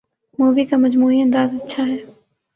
[0.39, 1.97] movie کا مجموعی انداز اچھا ہے